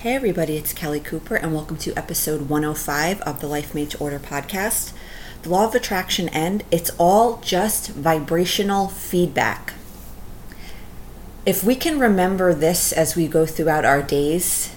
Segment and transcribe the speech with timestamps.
[0.00, 3.98] Hey, everybody, it's Kelly Cooper, and welcome to episode 105 of the Life Made to
[3.98, 4.94] Order podcast.
[5.42, 9.74] The law of attraction and it's all just vibrational feedback.
[11.44, 14.74] If we can remember this as we go throughout our days,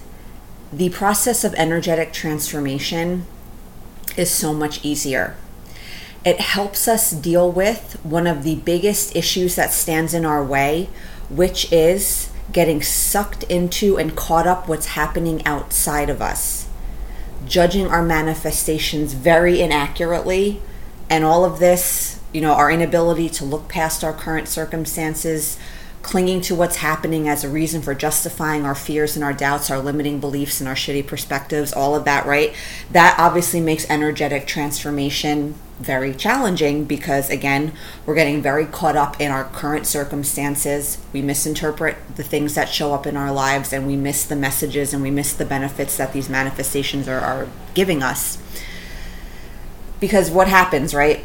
[0.70, 3.24] the process of energetic transformation
[4.18, 5.36] is so much easier.
[6.22, 10.90] It helps us deal with one of the biggest issues that stands in our way,
[11.30, 16.66] which is getting sucked into and caught up what's happening outside of us,
[17.44, 20.62] judging our manifestations very inaccurately,
[21.10, 25.58] and all of this, you know, our inability to look past our current circumstances,
[26.02, 29.80] clinging to what's happening as a reason for justifying our fears and our doubts, our
[29.80, 32.54] limiting beliefs and our shitty perspectives, all of that, right?
[32.92, 37.72] That obviously makes energetic transformation very challenging because, again,
[38.06, 40.98] we're getting very caught up in our current circumstances.
[41.12, 44.94] We misinterpret the things that show up in our lives and we miss the messages
[44.94, 48.38] and we miss the benefits that these manifestations are, are giving us.
[49.98, 51.24] Because what happens, right?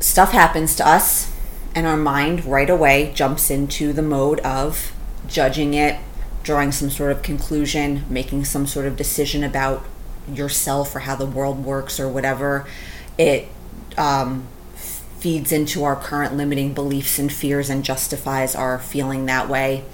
[0.00, 1.32] Stuff happens to us
[1.74, 4.92] and our mind right away jumps into the mode of
[5.28, 5.98] judging it,
[6.42, 9.84] drawing some sort of conclusion, making some sort of decision about
[10.32, 12.66] yourself or how the world works or whatever.
[13.20, 13.48] It
[13.98, 19.84] um, feeds into our current limiting beliefs and fears and justifies our feeling that way.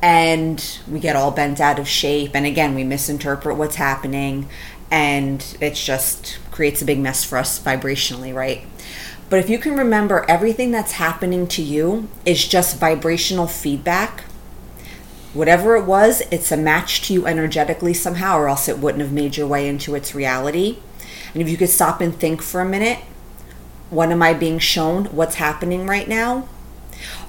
[0.00, 2.30] And we get all bent out of shape.
[2.34, 4.48] And again, we misinterpret what's happening.
[4.90, 8.64] And it just creates a big mess for us vibrationally, right?
[9.28, 14.24] But if you can remember, everything that's happening to you is just vibrational feedback.
[15.34, 19.12] Whatever it was, it's a match to you energetically somehow, or else it wouldn't have
[19.12, 20.78] made your way into its reality.
[21.32, 22.98] And if you could stop and think for a minute,
[23.90, 25.06] what am I being shown?
[25.06, 26.48] What's happening right now?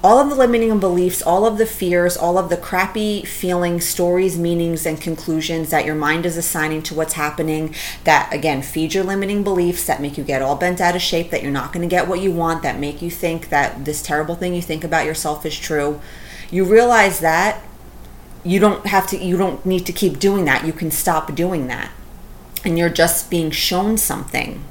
[0.02, 4.38] all of the limiting beliefs, all of the fears, all of the crappy feelings, stories,
[4.38, 9.04] meanings, and conclusions that your mind is assigning to what's happening that, again, feed your
[9.04, 11.88] limiting beliefs that make you get all bent out of shape, that you're not going
[11.88, 14.84] to get what you want, that make you think that this terrible thing you think
[14.84, 16.00] about yourself is true.
[16.50, 17.62] You realize that
[18.44, 20.66] you don't have to, you don't need to keep doing that.
[20.66, 21.90] You can stop doing that.
[22.64, 24.64] And you're just being shown something.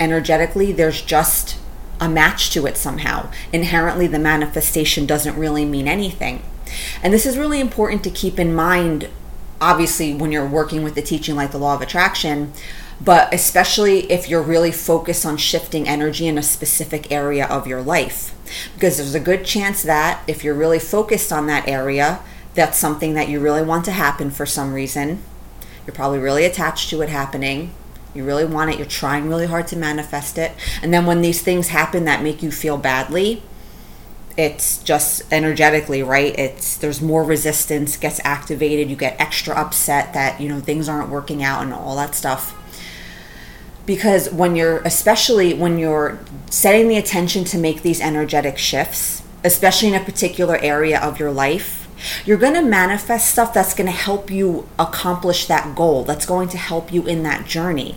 [0.00, 1.58] Energetically, there's just
[2.00, 3.30] a match to it somehow.
[3.52, 6.42] Inherently, the manifestation doesn't really mean anything.
[7.02, 9.08] And this is really important to keep in mind,
[9.60, 12.52] obviously, when you're working with the teaching like the law of attraction,
[13.00, 17.82] but especially if you're really focused on shifting energy in a specific area of your
[17.82, 18.34] life.
[18.74, 22.20] Because there's a good chance that if you're really focused on that area,
[22.54, 25.22] that's something that you really want to happen for some reason.
[25.86, 27.72] You're probably really attached to it happening.
[28.14, 30.52] You really want it, you're trying really hard to manifest it.
[30.82, 33.42] And then when these things happen that make you feel badly,
[34.36, 36.36] it's just energetically right?
[36.38, 38.90] It's there's more resistance gets activated.
[38.90, 42.60] You get extra upset that you know things aren't working out and all that stuff.
[43.86, 46.18] Because when you're especially when you're
[46.50, 51.30] setting the attention to make these energetic shifts especially in a particular area of your
[51.30, 51.83] life
[52.24, 56.48] you're going to manifest stuff that's going to help you accomplish that goal that's going
[56.48, 57.96] to help you in that journey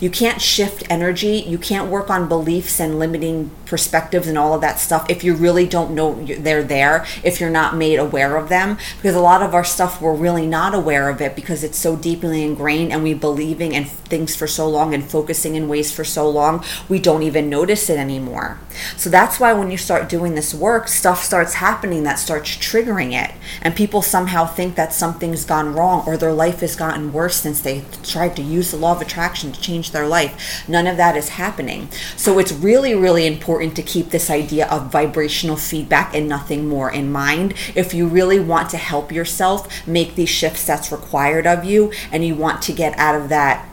[0.00, 1.44] you can't shift energy.
[1.46, 5.34] You can't work on beliefs and limiting perspectives and all of that stuff if you
[5.34, 8.76] really don't know they're there, if you're not made aware of them.
[8.96, 11.96] Because a lot of our stuff, we're really not aware of it because it's so
[11.96, 16.04] deeply ingrained and we believing in things for so long and focusing in ways for
[16.04, 18.58] so long, we don't even notice it anymore.
[18.96, 23.12] So that's why when you start doing this work, stuff starts happening that starts triggering
[23.12, 23.34] it.
[23.62, 27.60] And people somehow think that something's gone wrong or their life has gotten worse since
[27.60, 30.64] they tried to use the law of attraction change their life.
[30.68, 31.88] None of that is happening.
[32.16, 36.90] So it's really, really important to keep this idea of vibrational feedback and nothing more
[36.90, 37.54] in mind.
[37.74, 42.24] If you really want to help yourself make these shifts that's required of you and
[42.24, 43.68] you want to get out of that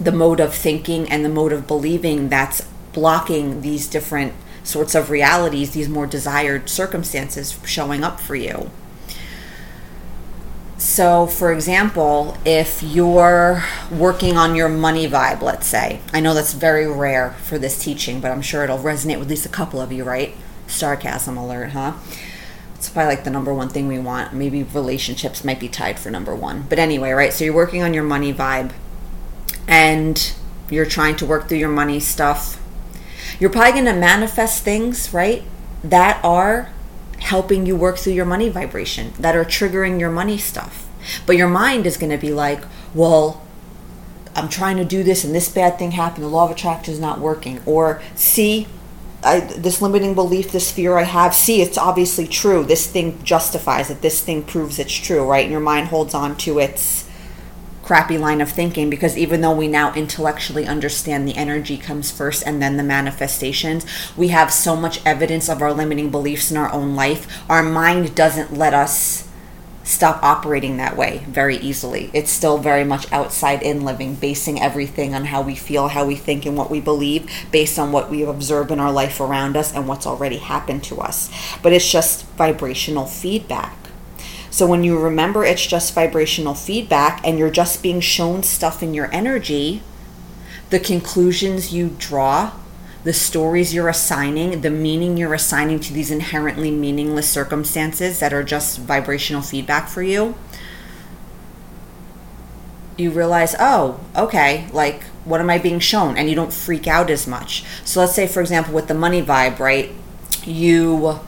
[0.00, 2.62] the mode of thinking and the mode of believing that's
[2.92, 4.32] blocking these different
[4.64, 8.70] sorts of realities, these more desired circumstances showing up for you.
[10.80, 13.62] So, for example, if you're
[13.92, 18.18] working on your money vibe, let's say, I know that's very rare for this teaching,
[18.18, 20.34] but I'm sure it'll resonate with at least a couple of you, right?
[20.68, 21.92] Sarcasm alert, huh?
[22.76, 24.32] It's probably like the number one thing we want.
[24.32, 26.64] Maybe relationships might be tied for number one.
[26.66, 27.34] But anyway, right?
[27.34, 28.72] So, you're working on your money vibe
[29.68, 30.32] and
[30.70, 32.58] you're trying to work through your money stuff.
[33.38, 35.42] You're probably going to manifest things, right?
[35.84, 36.72] That are
[37.30, 40.86] helping you work through your money vibration, that are triggering your money stuff.
[41.26, 42.62] But your mind is going to be like,
[42.92, 43.42] well,
[44.34, 46.24] I'm trying to do this and this bad thing happened.
[46.24, 47.60] The law of attraction is not working.
[47.66, 48.66] Or, see,
[49.22, 52.64] I, this limiting belief, this fear I have, see, it's obviously true.
[52.64, 54.02] This thing justifies it.
[54.02, 55.44] This thing proves it's true, right?
[55.44, 57.08] And your mind holds on to its
[57.90, 62.40] crappy line of thinking because even though we now intellectually understand the energy comes first
[62.46, 63.84] and then the manifestations,
[64.16, 67.42] we have so much evidence of our limiting beliefs in our own life.
[67.50, 69.28] Our mind doesn't let us
[69.82, 72.12] stop operating that way very easily.
[72.14, 76.14] It's still very much outside in living, basing everything on how we feel, how we
[76.14, 79.74] think, and what we believe based on what we observe in our life around us
[79.74, 81.28] and what's already happened to us.
[81.60, 83.79] But it's just vibrational feedback.
[84.50, 88.94] So when you remember it's just vibrational feedback and you're just being shown stuff in
[88.94, 89.82] your energy,
[90.70, 92.52] the conclusions you draw,
[93.04, 98.42] the stories you're assigning, the meaning you're assigning to these inherently meaningless circumstances that are
[98.42, 100.34] just vibrational feedback for you,
[102.96, 106.16] you realize, oh, okay, like what am I being shown?
[106.16, 107.64] And you don't freak out as much.
[107.84, 109.90] So let's say, for example, with the money vibe, right?
[110.44, 111.20] You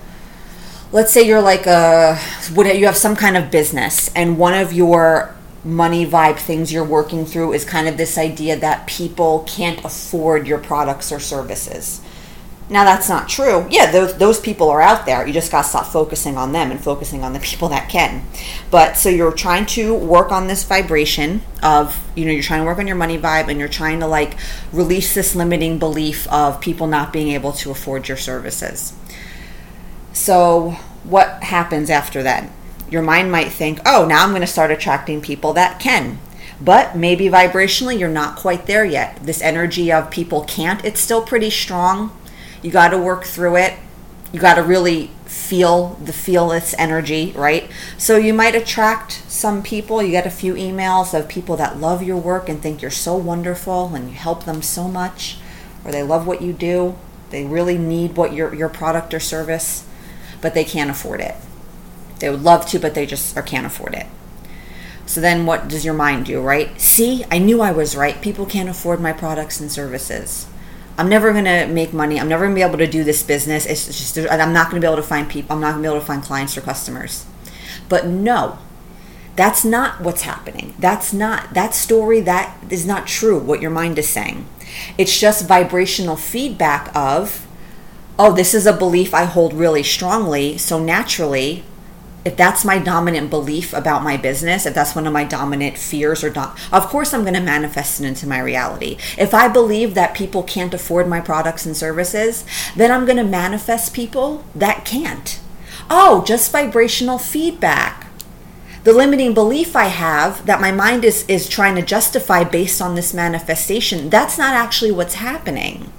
[0.92, 2.18] let's say you're like a
[2.54, 5.34] you have some kind of business and one of your
[5.64, 10.46] money vibe things you're working through is kind of this idea that people can't afford
[10.46, 12.00] your products or services.
[12.68, 13.66] Now that's not true.
[13.70, 15.26] Yeah those, those people are out there.
[15.26, 18.26] You just got to stop focusing on them and focusing on the people that can.
[18.70, 22.66] But so you're trying to work on this vibration of you know you're trying to
[22.66, 24.36] work on your money vibe and you're trying to like
[24.72, 28.92] release this limiting belief of people not being able to afford your services
[30.12, 30.72] so,
[31.04, 32.50] what happens after that?
[32.90, 36.18] Your mind might think, oh, now I'm going to start attracting people that can.
[36.60, 39.18] But maybe vibrationally, you're not quite there yet.
[39.22, 42.16] This energy of people can't, it's still pretty strong.
[42.62, 43.74] You got to work through it.
[44.32, 47.68] You got to really feel the feel its energy, right?
[47.98, 50.02] So you might attract some people.
[50.02, 53.16] You get a few emails of people that love your work and think you're so
[53.16, 55.38] wonderful and you help them so much,
[55.84, 56.96] or they love what you do.
[57.30, 59.86] They really need what your your product or service
[60.42, 61.34] but they can't afford it.
[62.18, 64.06] They would love to, but they just or can't afford it.
[65.06, 66.78] So then what does your mind do, right?
[66.80, 68.20] See, I knew I was right.
[68.20, 70.46] People can't afford my products and services.
[70.98, 72.20] I'm never going to make money.
[72.20, 73.66] I'm never going to be able to do this business.
[73.66, 75.54] It's just I'm not going to be able to find people.
[75.54, 77.24] I'm not going to be able to find clients or customers.
[77.88, 78.58] But no.
[79.34, 80.74] That's not what's happening.
[80.78, 84.46] That's not that story that is not true what your mind is saying.
[84.98, 87.46] It's just vibrational feedback of
[88.18, 90.58] oh, this is a belief I hold really strongly.
[90.58, 91.64] So naturally,
[92.24, 96.22] if that's my dominant belief about my business, if that's one of my dominant fears
[96.22, 98.96] or not, of course I'm going to manifest it into my reality.
[99.18, 102.44] If I believe that people can't afford my products and services,
[102.76, 105.40] then I'm going to manifest people that can't.
[105.90, 108.06] Oh, just vibrational feedback.
[108.84, 112.94] The limiting belief I have that my mind is is trying to justify based on
[112.94, 115.92] this manifestation, that's not actually what's happening.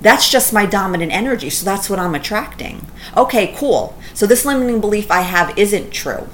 [0.00, 1.50] That's just my dominant energy.
[1.50, 2.86] So that's what I'm attracting.
[3.16, 3.96] Okay, cool.
[4.12, 6.28] So this limiting belief I have isn't true.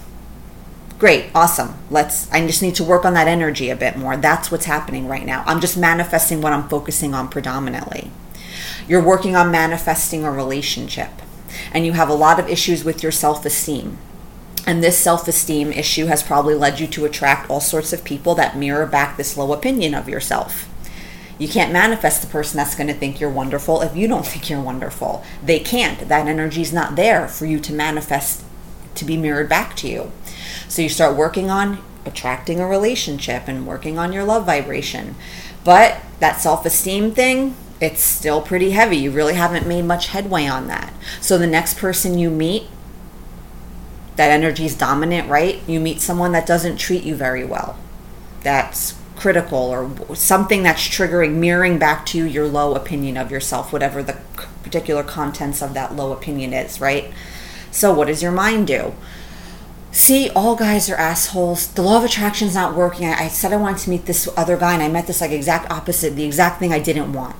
[0.98, 1.76] Great, awesome.
[1.90, 4.16] Let's I just need to work on that energy a bit more.
[4.16, 5.44] That's what's happening right now.
[5.46, 8.10] I'm just manifesting what I'm focusing on predominantly.
[8.86, 11.10] You're working on manifesting a relationship
[11.72, 13.96] and you have a lot of issues with your self-esteem.
[14.66, 18.34] And this self esteem issue has probably led you to attract all sorts of people
[18.34, 20.68] that mirror back this low opinion of yourself.
[21.40, 24.50] You can't manifest the person that's going to think you're wonderful if you don't think
[24.50, 25.25] you're wonderful.
[25.42, 26.06] They can't.
[26.06, 28.44] That energy is not there for you to manifest
[28.96, 30.12] to be mirrored back to you.
[30.69, 35.15] So you start working on attracting a relationship and working on your love vibration.
[35.65, 38.98] But that self esteem thing, it's still pretty heavy.
[38.98, 40.93] You really haven't made much headway on that.
[41.22, 42.65] So the next person you meet,
[44.17, 45.67] that energy is dominant, right?
[45.67, 47.79] You meet someone that doesn't treat you very well.
[48.43, 53.70] That's critical or something that's triggering, mirroring back to you your low opinion of yourself,
[53.72, 54.15] whatever the
[54.62, 57.12] particular contents of that low opinion is, right?
[57.70, 58.94] So, what does your mind do?
[59.93, 61.67] See, all guys are assholes.
[61.69, 63.06] The law of attraction is not working.
[63.06, 65.32] I, I said I wanted to meet this other guy, and I met this like
[65.32, 67.36] exact opposite, the exact thing I didn't want.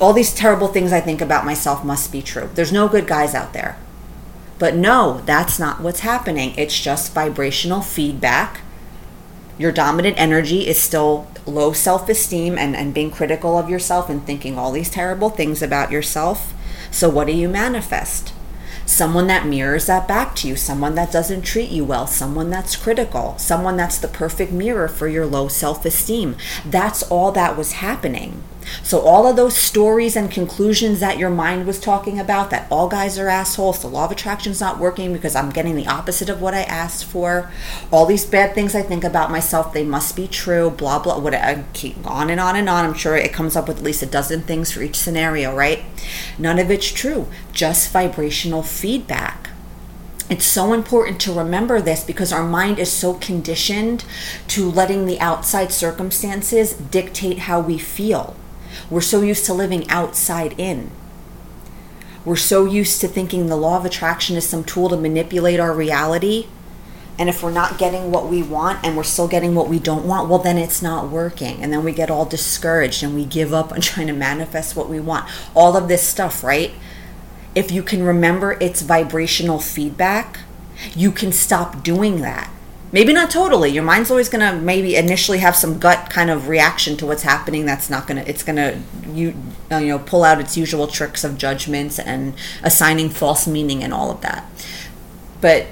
[0.00, 2.48] All these terrible things I think about myself must be true.
[2.54, 3.76] There's no good guys out there.
[4.58, 6.54] But no, that's not what's happening.
[6.56, 8.60] It's just vibrational feedback
[9.60, 14.24] your dominant energy is still low self esteem and, and being critical of yourself and
[14.24, 16.54] thinking all these terrible things about yourself.
[16.90, 18.32] So, what do you manifest?
[18.86, 22.74] Someone that mirrors that back to you, someone that doesn't treat you well, someone that's
[22.74, 26.36] critical, someone that's the perfect mirror for your low self esteem.
[26.64, 28.42] That's all that was happening.
[28.82, 32.88] So, all of those stories and conclusions that your mind was talking about that all
[32.88, 36.28] guys are assholes, the law of attraction is not working because I'm getting the opposite
[36.28, 37.50] of what I asked for,
[37.90, 41.34] all these bad things I think about myself, they must be true, blah, blah, what
[41.34, 42.84] I keep on and on and on.
[42.84, 45.82] I'm sure it comes up with at least a dozen things for each scenario, right?
[46.38, 49.50] None of it's true, just vibrational feedback.
[50.30, 54.04] It's so important to remember this because our mind is so conditioned
[54.46, 58.36] to letting the outside circumstances dictate how we feel.
[58.88, 60.90] We're so used to living outside in.
[62.24, 65.74] We're so used to thinking the law of attraction is some tool to manipulate our
[65.74, 66.46] reality.
[67.18, 70.06] And if we're not getting what we want and we're still getting what we don't
[70.06, 71.62] want, well, then it's not working.
[71.62, 74.88] And then we get all discouraged and we give up on trying to manifest what
[74.88, 75.28] we want.
[75.54, 76.72] All of this stuff, right?
[77.54, 80.40] if you can remember its vibrational feedback,
[80.94, 82.50] you can stop doing that.
[82.92, 83.70] Maybe not totally.
[83.70, 87.22] Your mind's always going to maybe initially have some gut kind of reaction to what's
[87.22, 87.64] happening.
[87.64, 88.28] That's not going to.
[88.28, 89.34] It's going to you
[89.70, 93.94] uh, you know pull out its usual tricks of judgments and assigning false meaning and
[93.94, 94.44] all of that.
[95.40, 95.68] But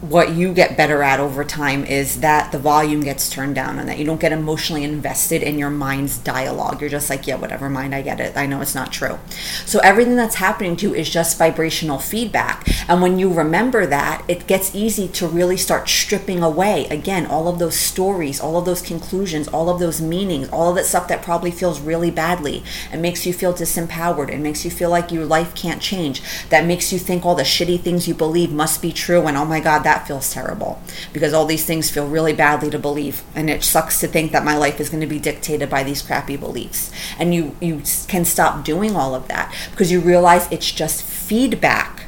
[0.00, 3.86] what you get better at over time is that the volume gets turned down and
[3.88, 6.80] that you don't get emotionally invested in your mind's dialogue.
[6.80, 8.34] You're just like, yeah, whatever, mind, I get it.
[8.36, 9.18] I know it's not true.
[9.66, 12.66] So everything that's happening to you is just vibrational feedback.
[12.88, 17.46] And when you remember that, it gets easy to really start stripping away, again, all
[17.46, 21.08] of those stories, all of those conclusions, all of those meanings, all of that stuff
[21.08, 25.12] that probably feels really badly and makes you feel disempowered It makes you feel like
[25.12, 28.80] your life can't change, that makes you think all the shitty things you believe must
[28.80, 30.80] be true and oh my God, that feels terrible.
[31.12, 34.44] Because all these things feel really badly to believe and it sucks to think that
[34.44, 36.92] my life is going to be dictated by these crappy beliefs.
[37.18, 42.04] And you you can stop doing all of that because you realize it's just feedback.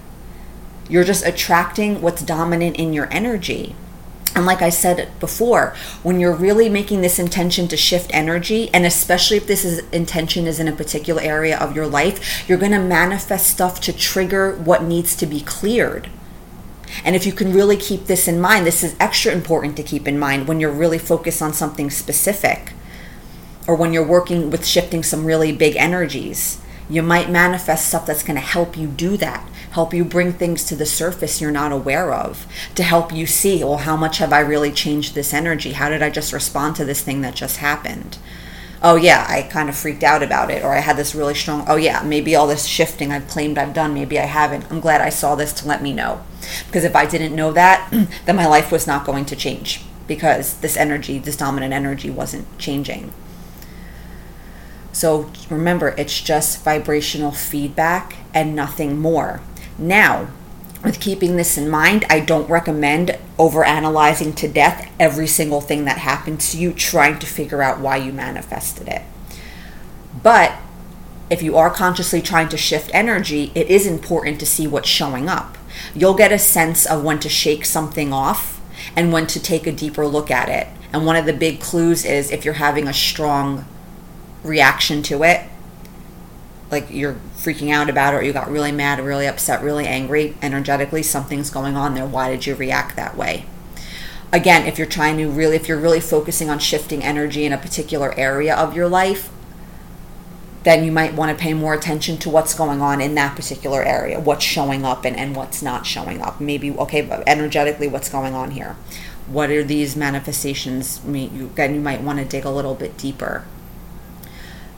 [0.88, 3.74] You're just attracting what's dominant in your energy.
[4.34, 8.86] And like I said before, when you're really making this intention to shift energy, and
[8.86, 12.72] especially if this is intention is in a particular area of your life, you're going
[12.72, 16.08] to manifest stuff to trigger what needs to be cleared.
[17.04, 20.06] And if you can really keep this in mind, this is extra important to keep
[20.06, 22.72] in mind when you're really focused on something specific
[23.66, 26.60] or when you're working with shifting some really big energies.
[26.88, 30.64] You might manifest stuff that's going to help you do that, help you bring things
[30.64, 34.32] to the surface you're not aware of, to help you see, well, how much have
[34.32, 35.72] I really changed this energy?
[35.72, 38.18] How did I just respond to this thing that just happened?
[38.82, 41.64] Oh yeah, I kind of freaked out about it, or I had this really strong,
[41.68, 44.70] oh yeah, maybe all this shifting I've claimed I've done, maybe I haven't.
[44.70, 46.24] I'm glad I saw this to let me know.
[46.66, 47.90] Because if I didn't know that,
[48.26, 52.58] then my life was not going to change because this energy, this dominant energy, wasn't
[52.58, 53.12] changing.
[54.92, 59.40] So remember, it's just vibrational feedback and nothing more.
[59.78, 60.28] Now,
[60.84, 65.98] with keeping this in mind, I don't recommend overanalyzing to death every single thing that
[65.98, 69.02] happened to you, trying to figure out why you manifested it.
[70.22, 70.52] But
[71.28, 75.28] if you are consciously trying to shift energy, it is important to see what's showing
[75.28, 75.58] up.
[75.94, 78.60] You'll get a sense of when to shake something off
[78.94, 80.68] and when to take a deeper look at it.
[80.92, 83.64] And one of the big clues is if you're having a strong
[84.44, 85.48] reaction to it,
[86.72, 90.34] like you're freaking out about it or you got really mad, really upset, really angry,
[90.40, 92.06] energetically, something's going on there.
[92.06, 93.44] Why did you react that way?
[94.32, 97.58] Again, if you're trying to really, if you're really focusing on shifting energy in a
[97.58, 99.28] particular area of your life,
[100.62, 103.82] then you might want to pay more attention to what's going on in that particular
[103.82, 106.40] area, what's showing up and, and what's not showing up.
[106.40, 108.76] Maybe, okay, energetically, what's going on here?
[109.26, 111.00] What are these manifestations?
[111.06, 113.44] You, again, you might want to dig a little bit deeper.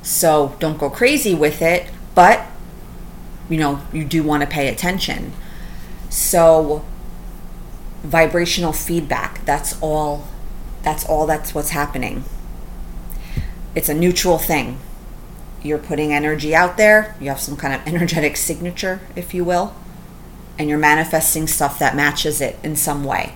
[0.04, 2.46] So don't go crazy with it, but
[3.48, 5.32] you know, you do want to pay attention.
[6.10, 6.84] So
[8.02, 10.28] vibrational feedback, that's all
[10.82, 12.24] that's all that's what's happening.
[13.74, 14.78] It's a neutral thing.
[15.62, 19.74] You're putting energy out there, you have some kind of energetic signature, if you will,
[20.58, 23.34] and you're manifesting stuff that matches it in some way.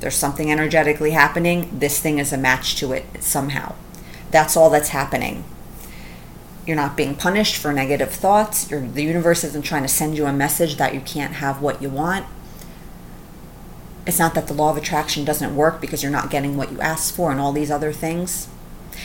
[0.00, 3.74] There's something energetically happening, this thing is a match to it somehow.
[4.30, 5.44] That's all that's happening.
[6.68, 8.70] You're not being punished for negative thoughts.
[8.70, 11.80] You're, the universe isn't trying to send you a message that you can't have what
[11.80, 12.26] you want.
[14.06, 16.78] It's not that the law of attraction doesn't work because you're not getting what you
[16.82, 18.48] asked for and all these other things.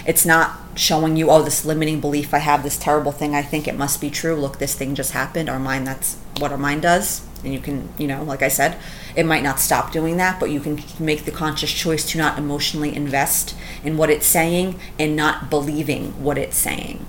[0.06, 3.66] It's not showing you, oh, this limiting belief I have, this terrible thing I think
[3.66, 4.36] it must be true.
[4.36, 5.48] Look, this thing just happened.
[5.48, 7.26] Our mind, that's what our mind does.
[7.46, 8.78] And you can, you know, like I said,
[9.16, 12.38] it might not stop doing that, but you can make the conscious choice to not
[12.38, 13.56] emotionally invest
[13.86, 17.06] in what it's saying and not believing what it's saying.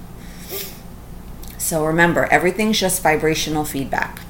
[1.64, 4.20] So remember, everything's just vibrational feedback.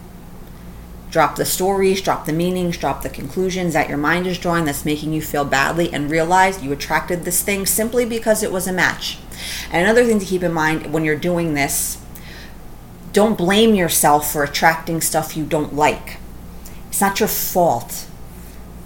[1.11, 4.85] Drop the stories, drop the meanings, drop the conclusions that your mind is drawing that's
[4.85, 8.73] making you feel badly, and realize you attracted this thing simply because it was a
[8.73, 9.19] match.
[9.73, 12.01] And another thing to keep in mind when you're doing this,
[13.13, 16.19] don't blame yourself for attracting stuff you don't like.
[16.87, 18.07] It's not your fault.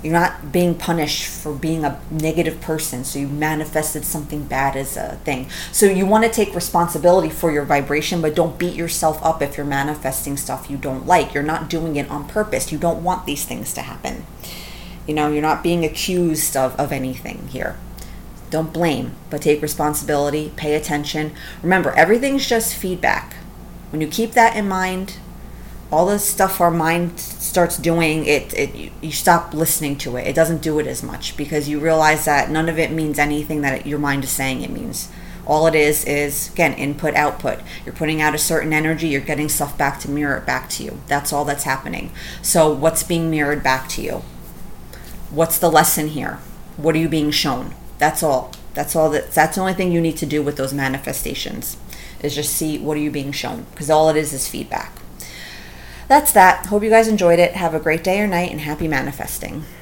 [0.03, 4.97] You're not being punished for being a negative person, so you manifested something bad as
[4.97, 5.49] a thing.
[5.73, 9.57] So you want to take responsibility for your vibration, but don't beat yourself up if
[9.57, 11.35] you're manifesting stuff you don't like.
[11.35, 12.71] You're not doing it on purpose.
[12.71, 14.25] You don't want these things to happen.
[15.09, 17.77] You know, you're not being accused of, of anything here.
[18.51, 21.33] Don't blame, but take responsibility, pay attention.
[21.63, 23.35] Remember, everything's just feedback.
[23.91, 25.17] When you keep that in mind,
[25.91, 30.27] all the stuff our mind starts doing it, it you stop listening to it.
[30.27, 33.63] It doesn't do it as much because you realize that none of it means anything
[33.63, 35.11] that your mind is saying it means.
[35.47, 37.61] All it is is again input output.
[37.87, 40.85] You're putting out a certain energy you're getting stuff back to mirror it back to
[40.85, 41.01] you.
[41.07, 42.13] That's all that's happening.
[42.43, 44.23] So what's being mirrored back to you?
[45.31, 46.39] What's the lesson here?
[46.77, 47.75] What are you being shown?
[47.99, 48.53] That's all.
[48.75, 51.79] That's all that that's the only thing you need to do with those manifestations
[52.23, 54.93] is just see what are you being shown because all it is is feedback
[56.09, 56.67] that's that.
[56.67, 57.53] Hope you guys enjoyed it.
[57.53, 59.65] Have a great day or night and happy manifesting.